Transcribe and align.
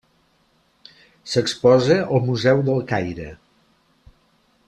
S'exposa 1.33 1.99
al 2.17 2.25
Museu 2.31 2.65
del 2.71 2.83
Caire. 2.93 3.31